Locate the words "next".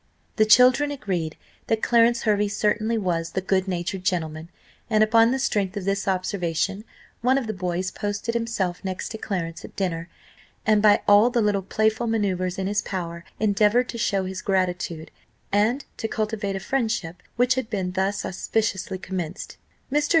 8.83-9.09